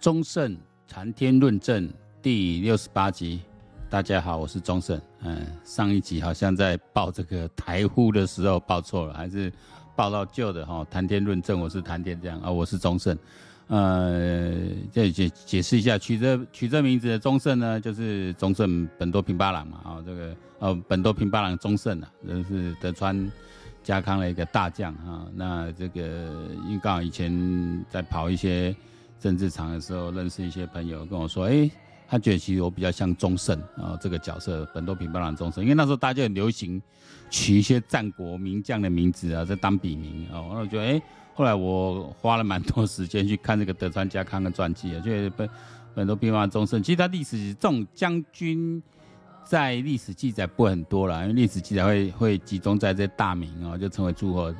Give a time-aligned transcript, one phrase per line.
[0.00, 0.56] 忠胜
[0.88, 1.86] 谈天论证
[2.22, 3.42] 第六十八集，
[3.90, 4.98] 大家好，我是忠胜。
[5.20, 9.52] 嗯，上一集好像在报这个台呼的时候报错了，还是
[9.94, 10.82] 报到旧的哈？
[10.90, 13.14] 谈天论证，我是谈天这样啊，我是忠胜。
[13.66, 14.56] 呃，
[14.90, 23.30] 这解解释一下，取这取这名字的忠胜呢，就是忠胜本多平八郎嘛，啊，这个呃本多平八郎忠胜啊，这是德川
[23.82, 25.26] 家康的一个大将啊。
[25.34, 26.00] 那这个
[26.66, 28.74] 因为刚好以前在跑一些
[29.20, 31.70] 政治场的时候，认识一些朋友跟我说，哎，
[32.08, 36.80] 他觉得其实我比较像忠胜啊这个角色，本多平八郎忠胜，因为那时候大家很流行
[37.28, 41.02] 取一些战国名将的名字啊，在当笔名哦。”那，我觉得哎。
[41.32, 45.48] 后来我花了蛮多时间去看这个德川家康的传记啊，觉得本
[45.94, 48.82] 本多平八郎忠胜，其实他历史这种将军
[49.42, 54.52] 在历史记载不很多了，因为历史记载会会集中在这大名啊，就成为诸侯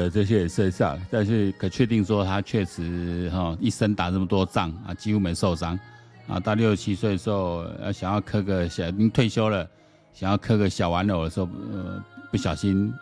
[0.00, 0.98] 的这些也身上。
[1.10, 5.78] 但是可确定说他确实哈一生打这么多仗啊，几乎没受伤
[6.26, 6.40] 啊。
[6.40, 9.68] 到六七岁的时候，想要磕个小，已经退休了，
[10.12, 12.92] 想要磕个小玩偶的时候，呃，不小心。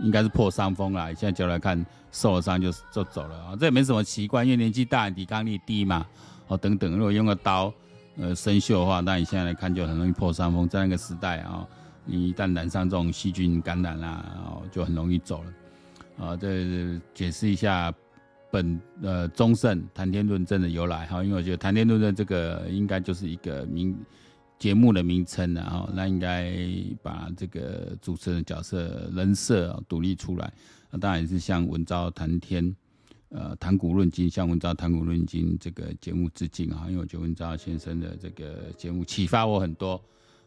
[0.00, 6.04] 应该是破伤风了，现在就来看受了伤就就走了啊，这也没什么奇怪，因为年纪大，抵抗力低嘛，
[6.48, 7.72] 哦等等，如果用个刀，
[8.16, 11.64] 呃生锈的话，那你现在来看就很容易破伤风，在那个时代啊，
[12.04, 15.52] 你一旦染上这种细菌感染啦，哦就很容易走了，
[16.18, 17.92] 啊，这解释一下
[18.50, 23.96] 本呃忠胜谈天论政的由来哈，因为我觉得谈天论政这个应该就是一个名。
[24.56, 26.56] 节目的名称，然后那应该
[27.02, 30.50] 把这个主持人的角色人设独立出来。
[30.90, 32.74] 那当然也是向文昭谈天，
[33.30, 36.86] 呃，谈古论今，向文昭谈古论今这个节目致敬啊！
[36.88, 40.00] 因为我觉得文昭先生的这个节目启发我很多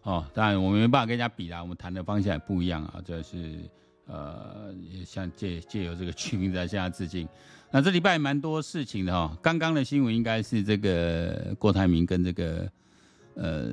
[0.04, 0.26] 哦。
[0.34, 3.02] 当然我们没办法跟人家比啦，我们谈的方向也不一样啊。
[3.06, 3.60] 这是
[4.08, 7.28] 呃，也向借借由这个取名在向他致敬。
[7.72, 9.38] 那这礼拜蛮多事情的哈。
[9.42, 12.70] 刚刚的新闻应该是这个郭台铭跟这个。
[13.40, 13.70] 呃，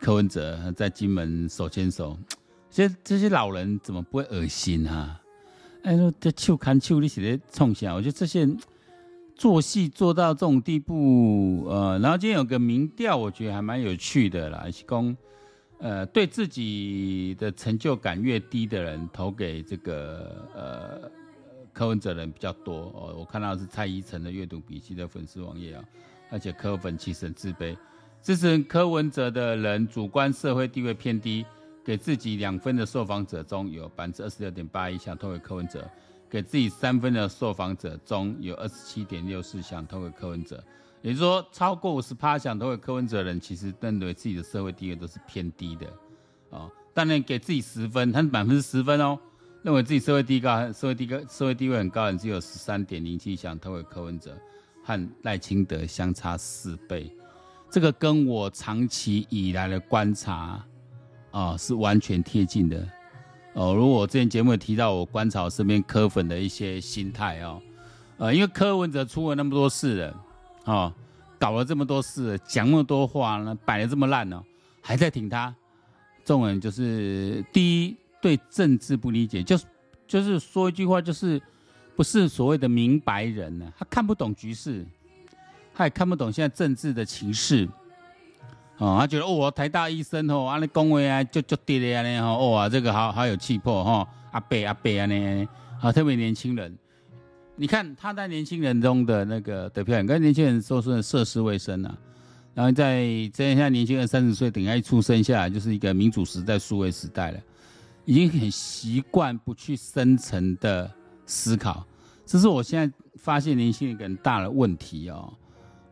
[0.00, 2.18] 柯文哲在金门手牵手，
[2.68, 5.22] 这这些老人怎么不会恶心啊？
[5.84, 8.48] 哎，说这臭看臭，你写的冲下，我觉得这些
[9.36, 15.16] 做戏做到这种地步，呃，然后今天有个民调，我觉得还蛮有趣的啦，是讲，
[15.80, 21.10] 呃，对自己的成就感越低的人，投给这个呃
[21.72, 23.14] 柯文哲人比较多哦。
[23.16, 25.84] 我看到是蔡依晨的阅读笔记的粉丝网页啊，
[26.30, 27.76] 而且柯粉其实很自卑。
[28.20, 31.46] 支持柯文哲的人主观社会地位偏低，
[31.84, 35.88] 给自己两分的受访者中有百分之二十六点八一想投给柯文哲，
[36.28, 40.62] 给自己三分的受访者中有二十七点六四想投给柯文哲，
[41.02, 45.86] 也就是说，超过五十趴想投给柯文哲的人，其实认为自己的社会地位都是偏低的，
[46.50, 49.18] 啊，当然给自己十分，他是百分之十分哦，
[49.62, 54.36] 认为自己社会地位高，社会地位，社会地位很高的人只有十三点零七想投给柯文哲，
[54.82, 57.12] 和赖清德相差四倍。
[57.70, 60.64] 这个跟我长期以来的观察，
[61.30, 62.88] 啊、是完全贴近的，
[63.52, 63.74] 哦。
[63.74, 67.60] 如果我之前节目有提到我观察我身边柯粉的一些心态哦，
[68.16, 70.24] 呃，因为柯文哲出了那么多事了，
[70.70, 70.92] 哦，
[71.38, 74.42] 搞了这么多事，讲那么多话呢，摆得这么烂哦，
[74.82, 75.54] 还在挺他，
[76.24, 79.64] 这种人就是第一对政治不理解，就是
[80.06, 81.40] 就是说一句话，就是
[81.96, 84.84] 不是所谓的明白人呢，他看不懂局势。
[85.74, 87.64] 他也看不懂现在政治的情势，
[88.78, 96.76] 哦，他觉得哦，我台大医生哦，啊，那恭维啊，就就跌的啊，那哦啊，这个好好有气魄哈，阿伯阿伯啊，那好特别年轻人，
[97.60, 101.98] 你看他在年轻人中的那个得票，跟年轻人说是涉世未深啊，
[102.54, 103.04] 然后在
[103.34, 107.40] 这样现在年轻人三十岁，等下一出生下来就是一个民主时代、数位时代了，
[108.04, 110.88] 已经很习惯不去深层的
[111.26, 111.84] 思考，
[112.24, 115.34] 这是我现在发现年轻人一个很大的问题哦。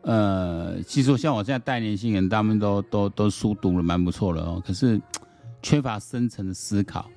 [0.03, 5.01] 呃，其实像我现在带年轻人，他们都都都书读了蛮不错的哦，可是
[5.65, 7.11] 缺乏深层的思考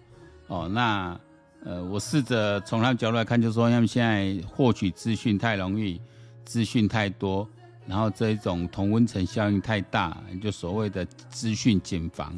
[0.47, 0.67] 哦。
[0.67, 1.15] 那
[1.63, 5.99] 呃，我试着从他们角度来看，就是说他们现在获取资讯太容易，
[6.45, 7.47] 资讯太多，
[7.85, 12.33] 然后这一种同温层效应太大，就所谓的资讯茧房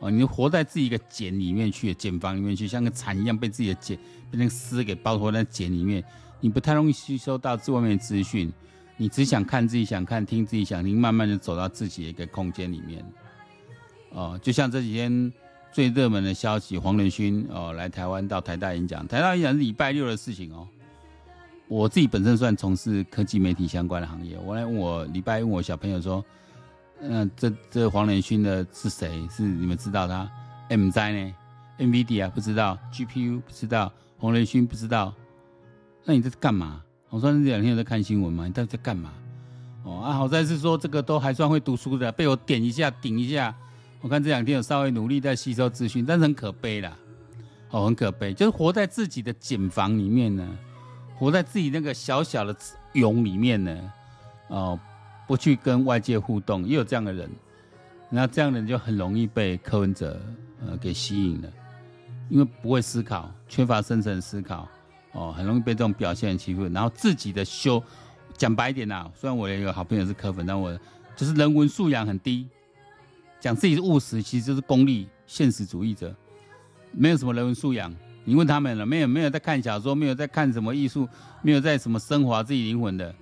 [0.00, 3.96] 哦，你活在自己一个茧里面去，茧房里面去，像个蚕一样被自己的茧
[4.30, 6.02] 被那个丝给包裹在茧里面，
[6.40, 8.52] 你不太容易吸收到这外面的资讯。
[8.96, 13.04] 你只想看自己想看，听自己想听，慢慢的走到自己的一个空间里面。
[14.10, 15.32] 哦，就像这几天
[15.74, 20.68] 最热门的消息，黄仁勋哦来台湾到台大演讲，台大演讲是礼拜六的事情哦。
[21.66, 26.24] 我自己本身算从事科技媒体相关的行业，我来问我礼拜问我小朋友说，
[27.00, 29.26] 嗯、呃，这这黄仁勋的是谁？
[29.28, 30.30] 是你们知道他
[30.68, 31.34] ？M 在呢
[31.80, 35.12] ？NVIDIA 不知道，GPU 不知道，黄仁勋不知道，
[36.04, 36.80] 那你这是干嘛？
[37.10, 38.46] 我说你这两天有在看新闻吗？
[38.46, 39.10] 你到底在干嘛？
[39.82, 43.52] 哦啊，好在是说这个都还算会读书的，被我点一下顶一下。
[44.04, 46.94] 我看这两天有稍微努力在吸收资讯，但是很可悲啦，
[47.70, 50.46] 哦，很可悲，就是活在自己的茧房里面呢，
[51.16, 52.54] 活在自己那个小小的
[52.92, 53.92] 蛹里面呢，
[54.48, 54.78] 哦，
[55.26, 57.30] 不去跟外界互动，也有这样的人，
[58.10, 60.20] 那这样的人就很容易被柯文哲
[60.66, 61.50] 呃给吸引了，
[62.28, 64.68] 因为不会思考，缺乏深层思考。
[65.12, 67.82] 哦，很容易被这种表现欺负，然后自己的修，
[68.36, 70.78] 讲白一点呐、虽然我也有好朋友是柯粉，但我
[71.16, 72.46] 就是人文素养很低，
[73.44, 76.16] 讲自己是务实，其实就是功利现实主义者，
[76.92, 77.94] 没有什么人文素养。
[78.24, 79.06] 你问他们了没有？
[79.06, 81.06] 没有在看小说，没有在看什么艺术，
[81.42, 83.14] 没有在什么升华自己灵魂的，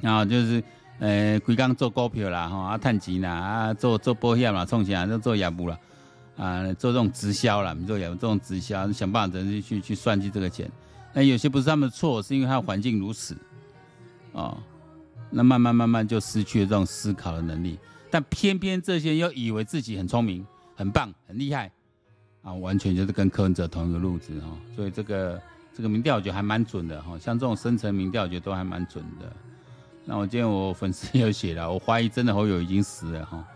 [0.00, 0.60] 然后就是
[0.98, 5.78] 呃，规工做股票啦，哈啊，赚钱啦，啊，做做保险啦，创啥，就做业务啦，
[6.36, 10.68] 啊，做这种直销啦，做业务这种直销，想办法怎么去去算计这个钱。
[11.12, 13.36] 那有些不是他们的错，是因为他的环境如此，
[14.32, 14.58] 哦，
[15.30, 17.78] 那慢慢慢慢就失去了这种思考的能力。
[18.10, 21.70] 但偏偏这些人又以为自己很聪明、很棒、很厉害，
[22.42, 24.58] 啊，完全就是跟柯文哲同一个路子哦。
[24.74, 25.40] 所以这个
[25.74, 29.32] 这个民调我觉得还蛮准的哈，像这种深层民调我觉得都还蛮准的。
[30.04, 33.46] 那我今天我粉丝有写了，我怀疑真的侯友已经死了哈，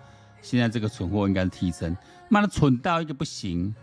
[0.40, 1.96] 现在这个蠢货应该是替身，
[2.28, 3.74] 妈的蠢到一个不行。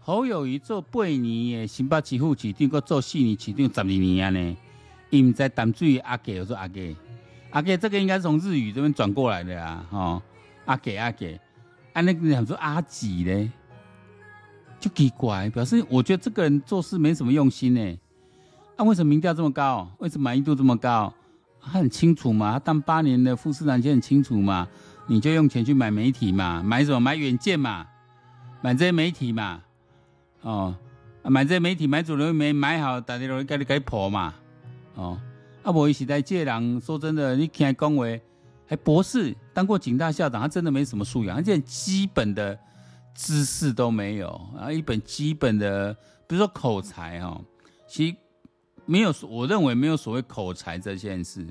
[0.00, 4.56] 侯友宜做八年的新北市副市长，搁做四年市长十二年啊呢，
[5.10, 6.96] 伊唔知淡水阿给，我说阿给，
[7.50, 10.22] 阿给这个应该是从日语这边转过来的啊，吼，
[10.66, 11.40] 阿给阿给，
[11.92, 13.50] 啊那个人说阿几嘞，
[14.78, 17.98] 就奇怪，表示我觉得这个人做事没什么用心呢。
[18.76, 19.90] 啊，为什么民调这么高？
[19.98, 21.12] 为什么满意度这么高？
[21.60, 24.68] 他很清楚嘛，他当八年的副市长就很清楚嘛，
[25.06, 27.00] 你就用钱去买媒体嘛，买什么？
[27.00, 27.86] 买远见嘛，
[28.62, 29.60] 买这些媒体嘛。
[30.42, 30.76] 哦，
[31.24, 34.32] 买这些媒体买主流媒买好，大家都该你该破嘛。
[34.94, 35.18] 哦，
[35.62, 38.04] 啊，无伊时代这人说真的，你听他讲话，
[38.66, 42.58] 还博士当过警大校长，他真的没什么素养，他连基本的
[43.14, 44.72] 知识都没有啊。
[44.72, 45.92] 一本基本的，
[46.26, 47.40] 比如说口才哈，
[47.86, 48.16] 其实
[48.86, 51.46] 没有，我认为没有所谓口才这件事。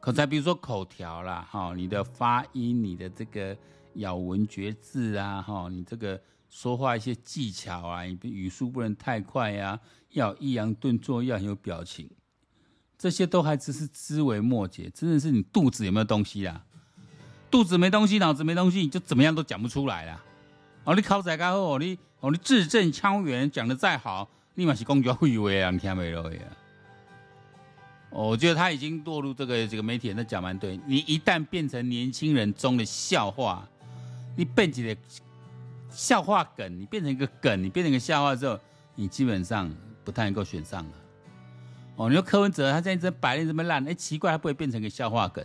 [0.00, 3.56] 口才，比如说口条啦，哈，你的发音，你的这个
[3.94, 6.20] 咬文嚼字啊，哈，你这个。
[6.52, 12.10] 说话一些技巧啊，你语速不能太快呀、啊，要抑扬顿挫，要很有表情，
[13.00, 16.62] 这些都还只是枝微末节，真的是你肚子有没有东西啦？
[17.50, 20.22] 肚子没东西，脑子没东西，你就怎么样都讲不出来啦。
[20.84, 26.42] 哦，你口才再好，你哦你字正腔圆，讲得再好，立马是公爵会为啊，你听没了呀？
[28.10, 33.66] 我觉得他已经堕入这个这个媒体人的讲蛮对，你一旦变成年轻人中的笑话，
[34.36, 34.94] 你变起来。
[35.90, 38.56] 笑话梗，你变成一个梗，你变成一个笑话之后，
[38.94, 39.68] 你基本上
[40.04, 40.92] 不太能够选上了。
[42.00, 45.44] 哦，你说柯文哲他现在这白脸这么烂，哎，奇怪，他不会变成个笑话梗，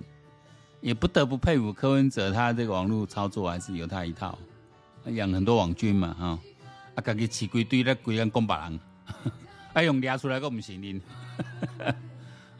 [0.80, 4.40] 也不得不佩服柯文哲，他这个网络操作还是有他一套，
[5.08, 6.40] 养很多网军嘛，哈、
[6.96, 8.80] 啊，自己起规堆来规人讲别人，
[9.74, 11.02] 啊，用抓出来个不行的，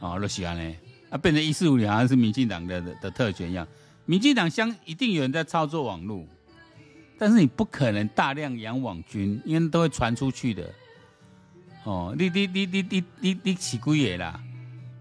[0.00, 0.76] 哦，都喜欢呢，
[1.08, 3.66] 啊，变成一四五零好像是民进党的的，的特权一样，
[4.04, 6.22] 民进党相一定有人在操作网络。
[7.16, 10.70] 但是你不可能大量养网军，因为都会传出去的。
[11.86, 14.40] 哦，你你你你你你你起龟爷啦！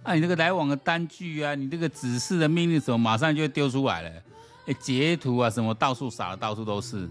[0.03, 4.11] 啊，你这个来往的单据啊，你这个指示的命令什么，马上就会丢出来了。
[4.67, 7.09] 哎，截图啊什么，到处撒的到处都是。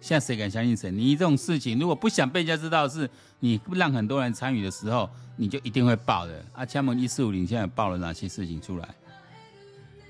[0.00, 0.90] 现在谁敢相信谁？
[0.90, 6.44] 你这种事情，如果不想被人家知道，是你让很多人参与的时候，你就一定会爆的。
[6.52, 8.88] 啊，枪门一四五零现在爆了哪些事情出来？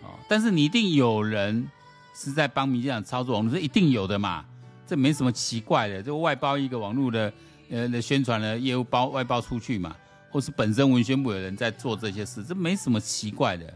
[0.02, 1.68] 哦，但是你一定有人。
[2.14, 4.44] 是在帮民进党操作网络，这一定有的嘛，
[4.86, 7.32] 这没什么奇怪的，就外包一个网络的
[7.72, 9.96] 呃的宣传的业务包外包出去嘛，
[10.30, 13.66] 或是本身文宣部的人在做这些事，这没什么奇怪的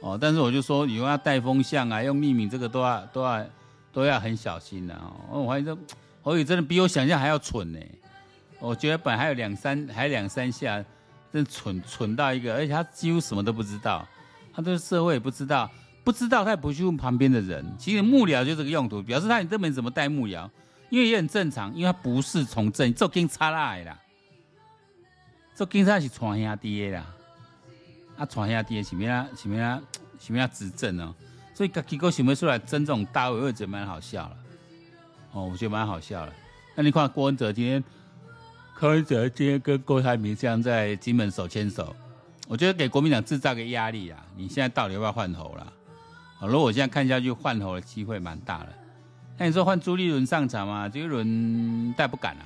[0.00, 0.16] 哦。
[0.20, 3.46] 但是我就说，你要带风向啊，用匿名这个都要都要
[3.92, 5.16] 都要很小心的哦。
[5.30, 5.76] 我怀疑这
[6.22, 7.78] 侯宇真的比我想象还要蠢呢。
[8.60, 10.84] 我觉得本来还有两三还两三下，
[11.32, 14.06] 真蠢蠢到一个，而且他几乎什么都不知道，
[14.54, 15.68] 他对社会也不知道。
[16.04, 20.50] 不知道他也不去问旁边的人，其实幕僚就这个用途，表示他你根本怎么带幕僚，
[20.92, 23.98] 因为也很正常，因为他不是从政，做警察来的啦，
[25.54, 27.06] 做警察是传兄弟的啦，
[28.18, 29.80] 啊传兄弟的是咩啊是咩啊
[30.20, 31.14] 是咩啊执政哦，
[31.54, 34.36] 所以结果想不出来争这种大位，我觉得蛮好笑了，
[35.32, 36.32] 哦，我觉得蛮好笑了。
[36.74, 37.82] 那你看郭文哲今天，
[38.74, 41.96] 柯文哲今天跟郭台铭这样在金门手牵手，
[42.46, 45.72] 我觉得给国民党制造个压力啊，你现在到底要不要换头了？
[46.42, 48.81] 如果我现在看下去，换头的机会蛮大的。
[49.38, 50.88] 那你说换朱立伦上场吗？
[50.88, 52.44] 朱立伦但不敢啊，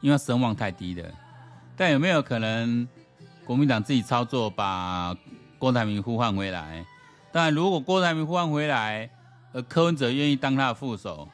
[0.00, 1.12] 因为声望太低的。
[1.76, 2.86] 但有没有可能
[3.44, 5.16] 国民党自己操作把
[5.58, 6.84] 郭台铭呼唤回来。
[7.30, 9.08] 当然，如果郭台铭呼唤回来，
[9.52, 11.28] 而柯文哲愿意当他的副手，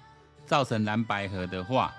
[0.47, 1.95] 造成蓝白合的话，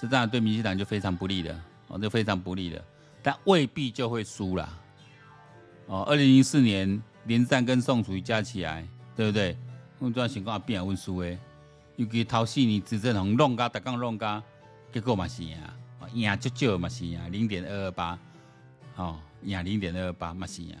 [0.00, 2.84] 这当然对民进党就非常不利的哦，就非常不利的。
[3.22, 4.68] 但未必就会输了
[5.86, 6.04] 哦。
[6.08, 8.86] 二零零四年连战跟宋楚瑜加起来，
[9.16, 9.56] 对不对？
[10.00, 11.38] 用这样情况变稳输诶。
[11.96, 14.42] 尤其头四年执政红弄嘎，打刚弄嘎，
[14.92, 15.56] 结果嘛是赢，
[16.14, 18.18] 赢就就嘛是赢，零点二二八，
[18.96, 20.76] 哦，赢零点二二八嘛是赢。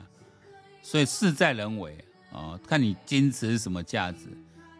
[0.80, 1.96] 所以事在人为
[2.30, 4.28] 哦，看你坚持什么价值，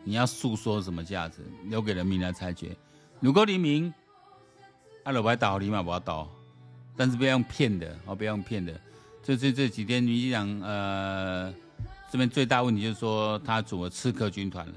[0.04, 2.76] 你要诉说什么价值，留给人民来裁决。
[3.18, 3.92] 如果黎明，
[5.02, 6.30] 阿老白倒，立马不要倒，
[6.96, 8.72] 但是不要用骗的哦，不要用骗的。
[9.24, 11.52] 就这这几天，民进党呃
[12.10, 14.74] 这边最大问题就是说，他组了刺客军团了。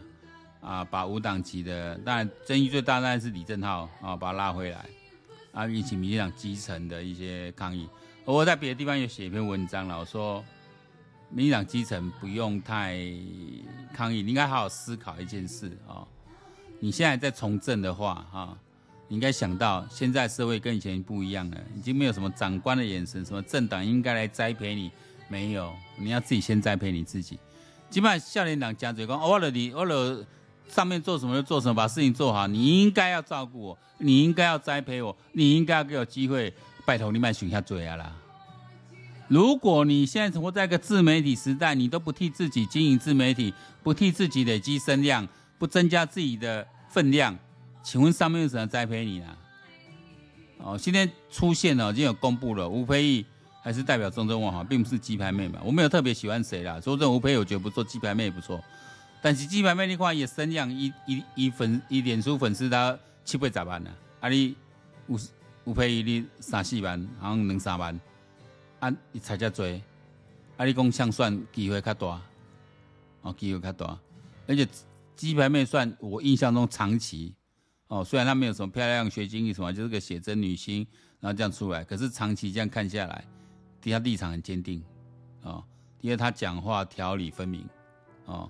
[0.62, 4.86] 啊，把无党籍的，当然争议最大当然是李正浩啊，把他拉回来，
[5.54, 7.90] 啊，引起民进党基层的一些抗议。
[8.26, 10.46] 我在别的地方有写一篇文章了，我说
[11.32, 12.96] 民进党基层不用太
[13.92, 16.06] 抗议，你应该好好思考一件事啊。
[16.80, 18.56] 你现在在从政的话，哈，
[19.08, 24.92] 你应该想到现在社会跟以前不一样了，已经没有什么长官的眼神，什么政党应该来栽培你，
[25.32, 27.40] 没有，你要自己先栽培你自己。
[27.90, 30.26] 基本上少年党讲嘴讲，我了你，我了。
[30.68, 32.48] 上面做什么就做什么，把事情做好。
[32.48, 36.54] 你应该要照顾我，你应该要栽培我，你应该要给我机会。
[36.86, 38.16] 拜托你们许下嘴啊啦！
[39.28, 47.38] 如果你现在活在一个自媒体时代，你都不替自己经营自媒体，不替自己累积声量，不增加自己的分量，
[47.84, 49.28] 请问上面有什么栽培你呢？
[50.60, 53.26] 哦，今天出现了，已经有公布了，吴沛忆
[53.62, 55.62] 还是代表中正万华，并不是鸡排妹嘛。
[55.64, 58.62] 我没有特别喜欢谁啦，说这吴沛忆我觉得不错，鸡排妹也不错。
[59.22, 64.56] 但是鸡排妹的话也声量一一一粉一脸书粉丝他七八十万呢，啊你
[65.08, 65.20] 有
[65.66, 68.00] 有配一你三四万，好像两三万，
[68.80, 69.64] 啊你才叫多，
[70.58, 72.20] 啊你讲像算机会较大，
[73.22, 74.00] 哦机会较大，
[74.48, 74.68] 而且
[75.16, 77.36] 鸡排妹算我印象中长期，
[77.90, 80.86] 哦虽然她没有什么漂亮学经历什么，就是个写真女星，
[81.20, 83.24] 然后这样出来，可是长期这样看下来，
[83.82, 84.84] 第一立场很坚定，
[85.44, 85.64] 哦，
[86.02, 87.68] 因为他讲话条理分明，
[88.26, 88.50] 哦。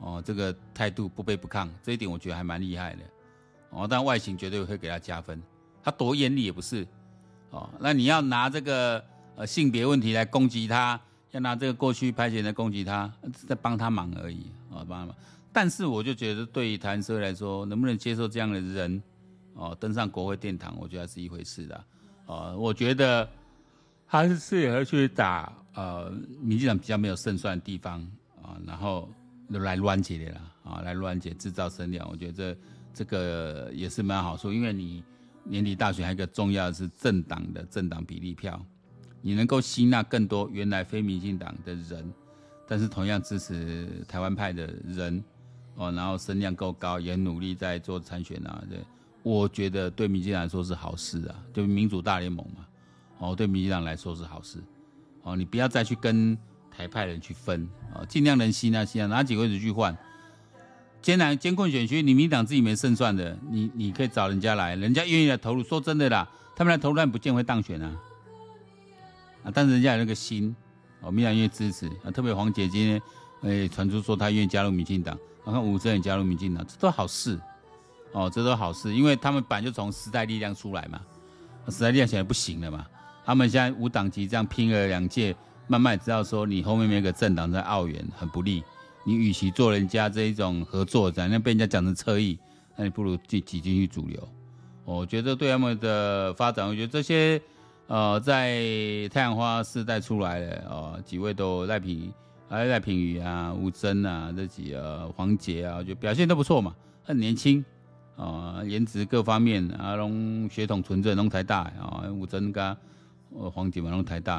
[0.00, 3.02] 哦，这个态度不卑不亢，这一点我觉得还蛮厉害的。
[3.70, 5.40] 哦，但外形绝对会给他加分。
[5.82, 6.86] 他多严厉也不是。
[7.50, 9.02] 哦，那你要拿这个
[9.36, 13.10] 呃性别问题来攻击他，要拿这个过去拍钱来攻击他，
[13.46, 14.50] 在帮他忙而已。
[14.70, 15.16] 哦，帮他忙。
[15.52, 19.02] 但是我就觉得，对于台湾来说，能不能接受这样的人，
[19.54, 21.84] 哦，登上国会殿堂，我觉得是一回事的。
[22.26, 23.26] 哦，我觉得
[24.06, 28.00] 他是适合去打呃民进党比较没有胜算的地方
[28.42, 29.08] 啊，然后。
[29.50, 32.56] 来乱解的啦，啊，来乱解制造声量，我觉得这
[32.94, 35.04] 这个也是蛮好处，因为你
[35.44, 38.60] 年底大选还有一个重要的是政党的政党比例票，
[39.20, 42.10] 你能够吸纳更多原来非民进党的人，
[42.66, 45.22] 但是同样支持台湾派的人，
[45.76, 48.78] 哦，然后声量够高，也努力在做参选啊，对，
[49.22, 52.66] 我觉得对民进党来说是好事啊，就民主大联盟嘛，
[53.18, 54.62] 哦，对民进党来说是好事，
[55.22, 56.36] 哦，你不要再去跟。
[56.76, 59.96] 台派人去分啊，尽量能吸纳吸纳，拿几个位置去换。
[61.00, 65.62] 艰难艰困选区，你民进党自己没胜算的，你你可以找人家来，人家愿意来投入。
[65.62, 67.96] 说真的啦，他们来投入，但不见会当选啊。
[69.44, 70.52] 啊，但是人家有那个心，
[71.00, 72.10] 哦，民进党愿意支持啊。
[72.10, 73.02] 特别黄姐今天
[73.42, 77.38] 诶传出说他愿意加入民进党，我看吴峥也加入民进党，这都好事
[78.10, 81.00] 哦，这都好事，因为他们本来就从时代力量出来嘛，
[81.68, 82.84] 时代力量现在不行了嘛，
[83.24, 85.34] 他们现在无党籍这样拼了两届。
[85.66, 88.62] 慢慢知道说，你后面那个政党在澳元很不利，
[89.02, 92.38] 你与其做人家这一种合作，怎样被人家讲成侧翼，
[92.76, 94.28] 那你不如挤挤进去主流。
[94.84, 97.40] 我觉得对他们的发展，我觉得这些
[97.86, 98.58] 呃，在
[99.10, 102.12] 太阳花世代出来的哦，几位都赖品，
[102.46, 107.64] 还有赖品妤啊、吴峥啊这几个黄杰啊，就表现都不错嘛，很年轻
[108.18, 112.52] 啊，颜值各方面啊，龙血统纯正，龙台大啊，吴峥
[113.34, 114.36] 呃黄捷嘛，拢台大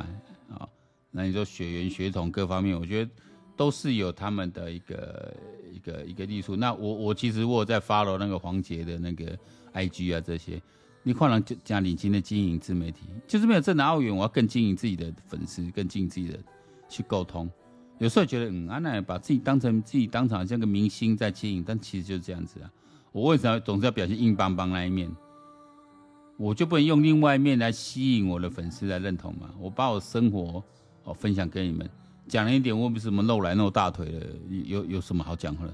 [0.50, 0.68] 啊。
[1.12, 3.12] 那你说血缘血统各方面，我觉得
[3.56, 5.34] 都是有他们的一个
[5.72, 6.56] 一个一个力数。
[6.56, 9.38] 那我我其实我在 follow 那个黄杰的那个
[9.74, 10.62] IG 啊这些，
[11.04, 16.40] 你换了加领巾的经营自媒体，就是没有政党奥援，我要更经营自己的粉丝，更经营自己的
[16.90, 17.50] 去沟通。
[17.98, 22.70] 有时候觉得嗯，阿奶把自己当成自己当场像个明星在经营，但其实就是这样子啊。
[23.14, 25.10] 我为什么总是要表现硬邦邦那一面？
[26.38, 29.50] 我就不能用另外一面来吸引我的粉丝来认同吗？
[29.60, 30.64] 我把我生活。
[31.08, 31.88] 哦，分享给你们，
[32.28, 34.26] 讲了一点，我为什么露来露大腿的？
[34.66, 35.72] 有有什么好讲的？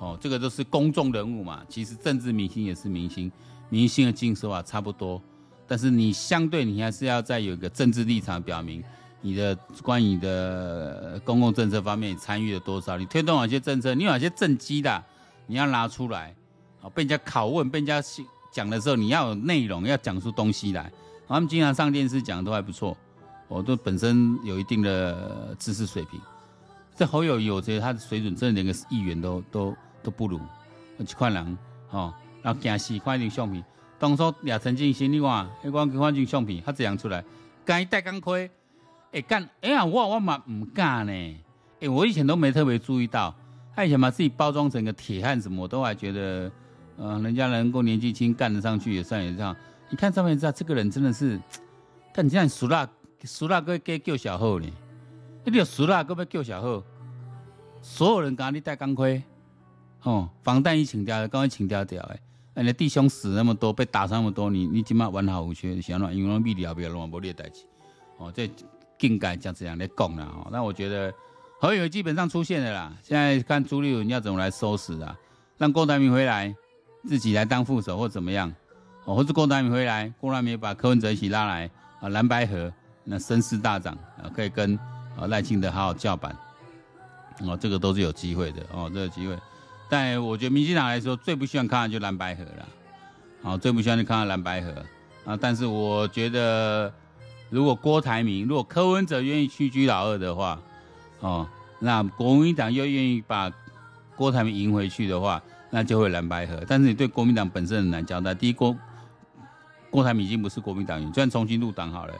[0.00, 1.62] 哦，这个都是公众人物嘛。
[1.68, 3.30] 其实政治明星也是明星，
[3.68, 5.22] 明星的经手法差不多，
[5.68, 8.82] 但是你相对你还是要再有一个政治立场表明，
[9.20, 12.98] 你的关于你的公共政策方面参与了多少？
[12.98, 13.94] 你推动哪些政策？
[13.94, 15.04] 你有哪些政绩的？
[15.46, 16.34] 你要拿出来，
[16.80, 18.02] 哦，被人家拷问，被人家
[18.54, 20.90] 讲的时候，你要有内容，要讲出东西来。
[21.26, 22.96] 他们经常上电视讲的都还不错，
[23.48, 26.20] 我都本身有一定的知识水平。
[26.94, 30.40] 这侯友宜，我觉得他的水准真的连个议员都都都不如。
[30.98, 31.58] 一块人，
[31.90, 33.64] 哦，然后惊死看张相片，
[33.98, 37.24] 当初俩陈进兴，你看，一光看张相片，他怎样出来？
[37.64, 38.48] 敢戴钢盔？
[39.10, 41.12] 哎干，哎呀，我我嘛唔敢呢。
[41.80, 43.34] 哎，我以前都没特别注意到，
[43.74, 46.48] 他以前把自己包装成个铁汉什么，我都还觉得，
[46.96, 49.54] 呃，人家能够年纪轻干得上去也算也这样。
[49.90, 51.40] 你看上面知道，这个人真的是，
[52.14, 52.88] 看你这样熟辣
[53.24, 54.66] 熟辣哥给叫小号呢，
[55.44, 56.82] 你有熟辣哥要叫小号，
[57.82, 59.22] 所有人讲你戴钢盔，
[60.02, 62.02] 哦，防弹衣请掉了，刚刚请掉掉
[62.54, 67.64] 哎，你弟兄死那么多，被打伤那么多，你你起码完好无缺，想让因为秘了不要乱不列代志，
[68.18, 68.50] 哦这。
[69.00, 71.12] 应该像这样来讲了哈，那我觉得
[71.60, 72.96] 侯友基本上出现了啦。
[73.02, 75.14] 现在看朱立伦要怎么来收拾啊？
[75.58, 76.54] 让郭台铭回来，
[77.06, 78.52] 自己来当副手或怎么样？
[79.04, 81.70] 哦，或是郭台铭回来，郭台铭把柯文哲一起拉来
[82.00, 82.72] 啊，蓝白合
[83.04, 84.74] 那声势大涨啊，可以跟
[85.18, 86.36] 啊赖清德好好叫板
[87.40, 89.38] 哦，这个都是有机会的哦，这个机会。
[89.88, 92.68] 但我觉得民进党来说最不希望看到就蓝白合了，
[93.42, 94.70] 哦，最不希望就看到蓝白合
[95.24, 95.38] 啊。
[95.40, 96.92] 但是我觉得。
[97.50, 100.58] 如果郭台铭，如果柯文哲愿意屈居老二的话，
[101.20, 101.46] 哦，
[101.78, 103.52] 那国民党又愿意把
[104.16, 105.40] 郭台铭赢回去的话，
[105.74, 106.62] 那就会蓝白合。
[106.68, 108.32] 但是你对国民党本身很难交代。
[108.32, 108.78] 第一，郭
[109.90, 112.14] 郭台铭已经不是国民党员，就算重新入党好了，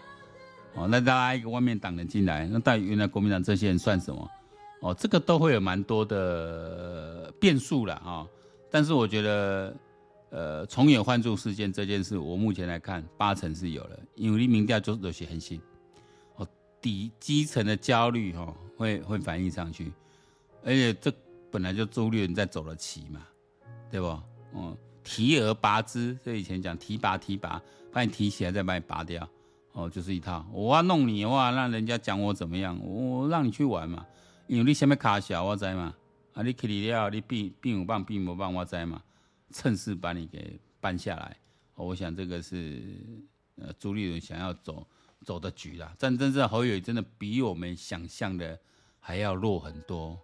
[0.74, 4.28] 哦，那再拉一个外面党人进来，那到原来国民党这些人算什么？
[4.80, 8.26] 哦，这个都会有蛮多的变数了哈。
[8.70, 9.72] 但是我觉得。
[10.30, 15.60] 呃，重演换柱事件这件事，我目前来看八成是有了，因为民调就是有些很新，
[16.34, 16.48] 哦，
[16.80, 19.92] 底基层的焦虑哈、哦，会会反映上去，
[20.64, 21.12] 而且这
[21.52, 23.20] 本来就朱立伦在走的棋嘛，
[23.94, 24.08] 对不？
[24.58, 29.28] 哦，提而拔之，这以前讲提拔提拔，把你提起来再把你拔掉，
[29.70, 30.44] 哦，就是一套。
[30.52, 34.04] 我要弄你的话，让人家讲我怎么样，我让你去玩嘛，
[34.48, 35.94] 因为你什么卡小我知嘛，
[36.32, 39.00] 啊，你去了你并并不棒并不棒我知嘛。
[39.52, 41.36] 趁势把你给搬下来，
[41.76, 42.82] 我想这个是
[43.62, 44.84] 呃朱立伦想要走
[45.24, 45.94] 走的局啦。
[46.00, 48.58] 但真正侯友真的比我们想象的
[48.98, 50.18] 还要弱很多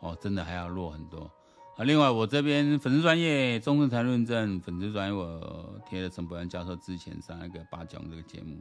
[0.00, 1.30] 哦，真的还要弱很多
[1.76, 1.84] 啊。
[1.84, 8.56] 另外我这边粉丝专业中正谈论证粉丝专业我贴了陈柏安教授之前上那个八讲这个节目，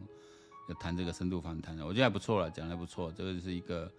[0.67, 3.12] 就谈这个深度访谈，我觉得还不错了，讲的不错。
[3.15, 3.91] 这个是一个。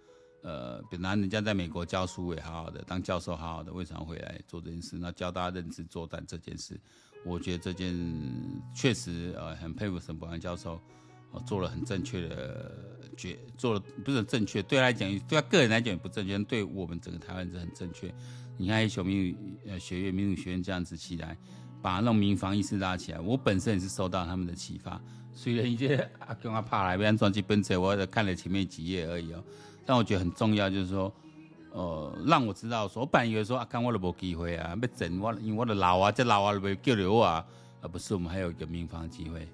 [0.47, 4.95] 呃，本来人家在美国教书也好好的，当教授好好的，为什么回来做这件事？
[4.95, 6.79] 那教大家认知作战这件事，
[7.25, 7.91] 我觉得这件
[8.71, 10.79] 确实呃很佩服沈伯安教授，
[11.31, 12.71] 呃，做了很正确的
[13.17, 18.13] 决，做了不是很正确，对他来讲，对他个人来讲也不正确，对我们整个台湾是很正确。
[18.57, 19.39] 你看一所民主
[19.69, 21.37] 呃学院、民主学院这样子起来，
[21.81, 24.99] 把那种民防意识拉起来，我本身也是受到他们的启发。
[25.33, 29.43] 虽然一些阿公阿怕来，不然装几本册，我看了前面几页而已哦。
[29.85, 31.13] 但我觉得很重要，就是说，
[31.71, 37.45] 呃，让我知道说，我本以为说啊，看我都没机会啊，要整我，因为我的老啊，这老啊都没叫留啊，
[37.81, 39.47] 而不是我们还有一个民防机会，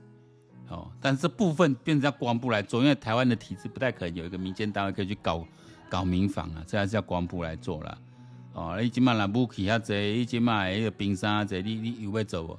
[0.70, 5.46] 哦，但是这部分变成要国防部来做，因为台湾的体制不太可能有一个民间单位可以去搞
[5.90, 7.98] 搞民防啊，这还是要光部来做了，
[8.54, 12.58] 哦，你今嘛那武器啊这，你今嘛一个冰山啊这，你你有没有走不？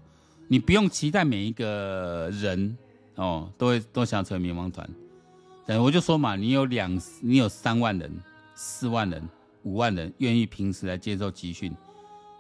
[0.48, 2.76] 你不用期待每一个人
[3.14, 4.88] 哦，都会都想成为民防团。
[5.66, 8.10] 等，我就说嘛，你有两，你有三万人、
[8.54, 9.22] 四万人、
[9.62, 11.74] 五万人愿意平时来接受集训，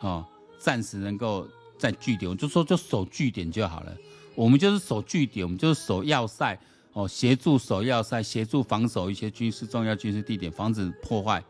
[0.00, 0.24] 哦，
[0.58, 1.46] 暂时能够
[1.78, 3.94] 在据点，我就说就守据点就好了。
[4.34, 6.58] 我们就是守据点，我们就是守要塞，
[6.94, 11.44] 哦，协助守要塞，协助防守一些军事重要军事地点，防止破坏、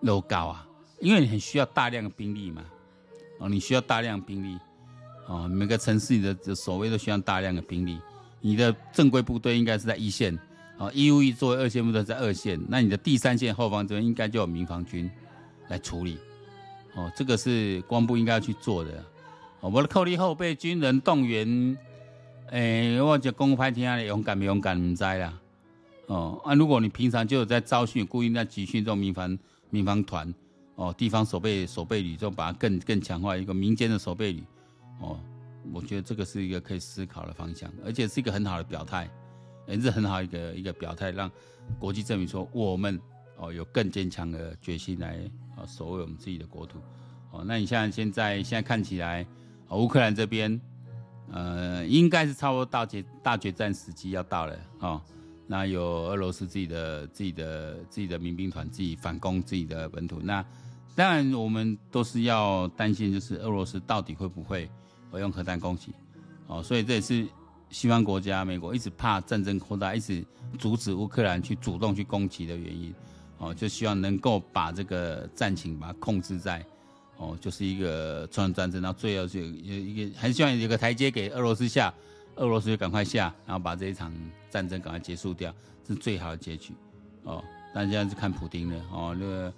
[0.00, 0.67] 漏高啊。
[1.00, 2.64] 因为你很需要大量的兵力嘛，
[3.38, 4.58] 哦，你需要大量兵力，
[5.26, 7.98] 哦，每个城市里的守卫都需要大量的兵力。
[8.40, 10.38] 你的正规部队应该是在一线。
[10.80, 15.10] 哦，义务役作为二线部队在二线，那你的第三线后方这边应该就有民防军
[15.66, 16.16] 来处理。
[16.94, 19.04] 哦，这个是国防部应该要去做的。
[19.58, 21.76] 哦，我的扣力后备军人动员，
[22.50, 25.36] 诶、我就公开听下勇敢不勇敢唔知啦。
[26.06, 29.36] 哦，啊，如果你平常就有在招训，故意在集训这种民防
[29.70, 30.32] 民防团，
[30.78, 34.42] 哦，地方守备守备旅，就把它更更强化一个民间的守备旅。
[35.00, 35.20] 哦，
[35.72, 39.10] 我觉得这个是一个可以思考的方向，而且是一个很好的表态。
[39.66, 41.30] 也是很好一个一个表态，让
[41.78, 42.98] 国际证明说我们
[43.36, 46.78] 哦有更坚强的决心来啊守卫我们自己的国土
[47.30, 47.44] 哦。
[47.44, 49.26] 那你像现在现在看起来，
[49.68, 50.58] 乌克兰这边
[51.30, 55.02] 呃应该是差不多到决大决战时机要到了哦。
[55.46, 60.18] 那有俄罗斯自己的自己的自己的民兵团自己反攻自己的本土。
[60.18, 60.42] 那
[60.98, 64.68] 当然我们都是要担心，就是俄罗斯到底会不会
[65.12, 65.92] 用核弹攻击？
[66.48, 67.24] 哦，所以这也是
[67.70, 70.24] 西方国家美国一直怕战争扩大，一直
[70.58, 72.92] 阻止乌克兰去主动去攻击的原因。
[73.38, 76.66] 哦，就希望能够把这个战情把它控制在，
[77.16, 81.94] 哦，就是一个传统战争，然后最后就有一个，很希望有个台阶给俄罗斯下。
[82.34, 84.12] 俄罗斯就赶快下，然后把这一场
[84.50, 85.54] 战争赶快结束掉，
[85.86, 86.72] 是最好的结局
[87.22, 87.40] 哦。
[87.72, 89.52] 但现在是看普丁了哦，那个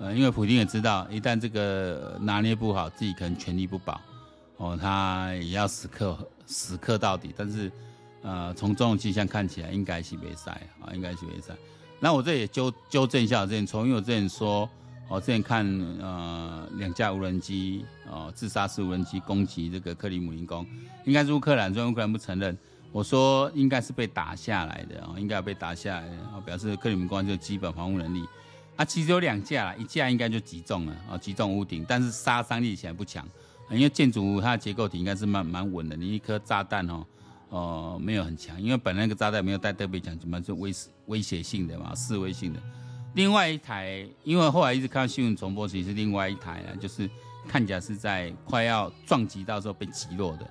[0.00, 4.00] 呃，因为普京也知道，一旦这个拿捏不好，自己可能权力不保
[4.56, 7.32] 哦，他也要死磕死磕到底。
[7.36, 7.70] 但是
[8.22, 11.54] 呃，从这种迹象看起来，应该是没赛啊，应该是没赛。
[12.00, 14.68] 那我这也纠纠正一下我之前从，因为我之前说。
[15.12, 15.66] 我之前看
[16.00, 20.64] 呃两架无人机哦自杀式无人机攻击这个克里姆林宫，
[21.04, 22.56] 应该是乌克兰，虽然乌克兰不承认。
[22.92, 28.24] 我说应该是被打下来的哦，应该要被打下来的，表示克里姆林宫就基本防护能力。
[28.80, 33.28] 啊，其实有两架啦，一架应该就击中了啊，击中屋顶，但是杀伤力起来不强，
[33.70, 37.06] 因为建筑物它的结构体应该是蛮蛮稳的，你一颗炸弹哦
[37.50, 40.72] 哦没有很强，因为本来那个炸弹没有带特别强，什么是威
[41.08, 42.60] 威胁性的嘛，示威性的。
[43.12, 47.06] 另外一台，因为后来一直看到新闻重播，其实是另外一台啊，就是
[47.46, 50.50] 看起来是在快要撞击到时候被击落的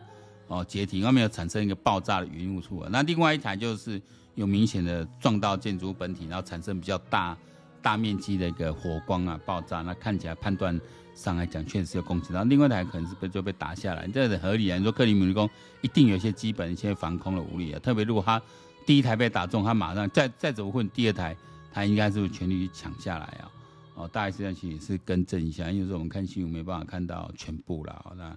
[0.50, 2.90] 哦，解体，外面有产生一个爆炸的云雾出来。
[2.92, 4.00] 那另外一台就是
[4.36, 7.36] 有明显的撞到建筑本体，然后产生比较大
[7.82, 9.82] 大面积的一个火光啊爆炸。
[9.82, 10.80] 那看起来判断
[11.14, 12.34] 上来讲，确实有攻击。
[12.34, 14.78] 然后另外一台可能是被就被打下来，这很合理啊。
[14.78, 15.50] 你说克里姆林宫
[15.82, 18.42] 一定有些基本一些防空的武力啊，特别如果他
[18.86, 21.36] 第一台被打中，他马上再 再怎么混，第二台。
[21.72, 23.52] 他应该是全力去抢下来啊！
[23.94, 28.04] 哦，大概实际上其实也是更正一下，因为说我们看新闻没办法看到全部啦。
[28.18, 28.36] 那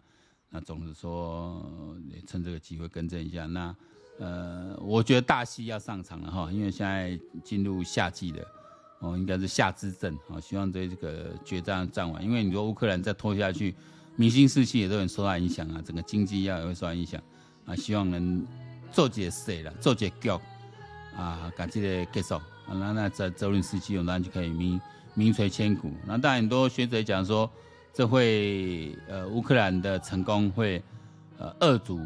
[0.51, 1.67] 那总是说
[2.11, 3.47] 也趁这个机会更正一下。
[3.47, 3.75] 那
[4.19, 8.47] 呃，我觉得大戏要上场了哈，因为现在进入夏季了，
[9.03, 10.41] 哦，应该是夏之阵啊。
[10.41, 13.75] 希望这这个决战战完，因为你说乌克兰再拖下去，
[14.17, 17.21] 民心士气也都很受到影响啊，整个经济要也会受到影响
[17.67, 17.77] 啊。
[17.77, 18.47] 希望能
[18.91, 20.41] 做些事了，做些脚
[21.17, 22.41] 啊，赶紧的结束。
[22.69, 24.81] 那那在泽伦斯基有那就可以名
[25.15, 25.93] 名垂千古。
[26.07, 27.51] 那当然很多学者讲说，
[27.93, 30.83] 这会呃乌克兰的成功会
[31.39, 32.01] 呃遏阻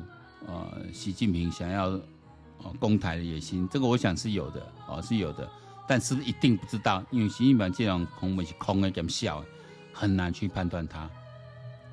[0.46, 3.68] 呃习近平想要呃攻台的野心。
[3.70, 5.48] 这个我想是有的哦，是有的，
[5.86, 9.44] 但是一定不知道，因为习近平这种空是空的点笑，
[9.92, 11.08] 很难去判断它。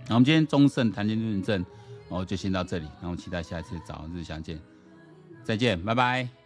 [0.07, 1.65] 那我们今天中盛谈经论证，
[2.09, 4.59] 哦就先到这里，那我们期待下一次早日相见，
[5.43, 6.42] 再见，拜拜。